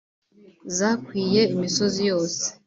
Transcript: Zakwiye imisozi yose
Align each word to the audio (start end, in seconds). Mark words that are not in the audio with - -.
Zakwiye 0.77 1.41
imisozi 1.53 2.01
yose 2.09 2.43